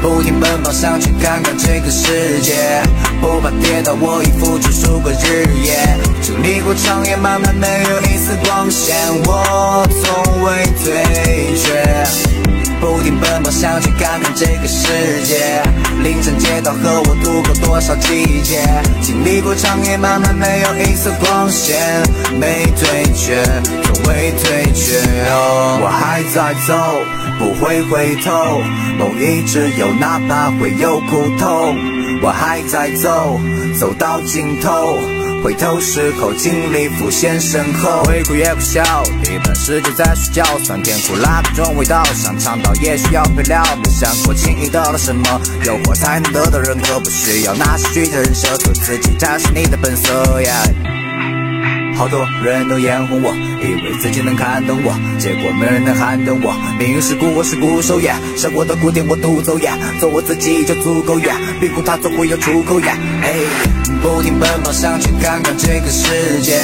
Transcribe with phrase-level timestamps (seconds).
[0.00, 2.54] 不停奔跑，想去看看这个世界，
[3.20, 11.84] 不怕跌倒，我已付出数个日夜，经历过长夜漫漫，没有一丝光线，我从未退却。
[12.78, 14.86] 不停奔跑，想去看看这个世
[15.24, 15.62] 界。
[16.02, 18.62] 凌晨街道和我度过多少季节，
[19.00, 21.74] 经历过长夜漫漫，没有一丝光线，
[22.38, 23.42] 没退却，
[23.82, 25.00] 从未退却。
[25.80, 26.74] 我还在走，
[27.38, 28.60] 不会回头，
[28.98, 31.76] 梦一直有，哪怕会有苦痛。
[32.22, 33.38] 我还在走，
[33.78, 34.98] 走到尽头。
[35.44, 38.82] 回头时候，经历浮现身后，会哭也不笑，
[39.22, 50.40] 一半时间在睡觉，酸甜苦辣各种味道，想尝到也需要配料，没想过轻易得到什么，诱惑才能得到认可，不需要那些虚假人设，做自己才是你的本色。
[51.96, 56.54] 好多人都眼红我，以为自己能看懂我，结果没人能撼动我。
[56.78, 62.98] 命运是鼓，我是鼓手，呀，生活的鼓点我独奏，呀，做我自己就足够，呀，庇护它总会有出口，呀。
[63.22, 63.46] 嘿，
[64.02, 66.60] 不停奔跑，想去看看这个世界，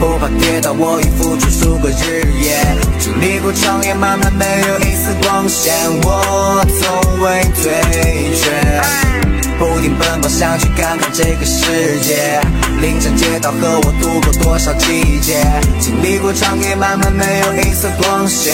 [0.00, 2.58] 不怕跌倒，我已付出数个日夜，
[2.98, 9.43] 经历过长夜漫漫，没有一丝光线，我从未退却。
[9.58, 12.40] 不停奔跑，想去看看这个世界。
[12.80, 15.44] 凌晨街道和我度过多少季节，
[15.78, 18.52] 经历过长夜漫漫，没有一丝光线，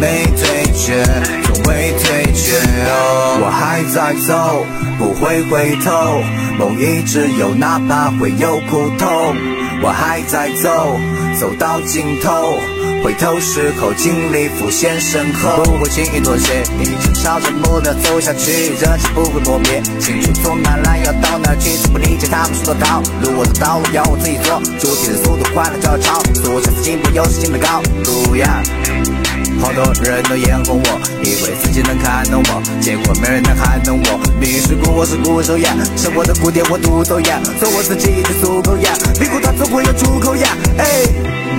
[0.00, 1.02] 没退却，
[1.44, 2.52] 从未退却。
[3.40, 4.64] 我还在走，
[4.98, 6.22] 不会回头，
[6.58, 9.36] 梦一直有，哪怕会有苦痛。
[9.82, 10.98] 我还在走，
[11.38, 12.58] 走到尽头。
[13.02, 19.80] 回头时候，经历浮现身后，不会轻易妥协，一直朝着目标走下去，热情不会磨灭。
[20.00, 23.38] 青春从哪来，要到哪去，从不理解他们说的道路。
[23.38, 28.62] 我的道路要我自己做，主体的速度快了就要超，速下次进步又是新的高度呀。
[29.58, 34.20] 好多人都眼红我，以为自己能看懂我，结果没人能撼动我。
[34.38, 40.48] 命运是鼓，我是鼓手呀，生活的鼓点我独奏呀，做我自己就足够呀，庇护它总会有出口呀。
[40.76, 41.06] 哎，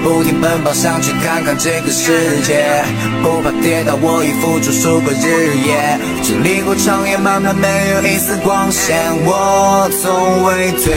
[0.04, 2.84] 不停奔跑，想去看看这个世界，
[3.22, 10.94] 不怕跌倒，我已付出数个日夜，经历过长夜漫漫，没有一丝光线，我从未退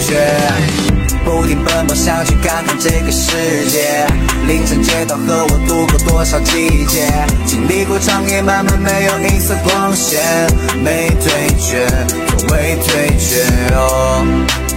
[0.00, 0.16] 却。
[1.22, 3.30] 不停奔跑，想去看看这个世
[3.70, 4.06] 界。
[4.48, 7.06] 凌晨街道和我度过多少季节，
[7.46, 10.20] 经历过长夜漫漫，没有一丝光线，
[10.82, 11.86] 没退却，
[12.28, 14.69] 从未退却。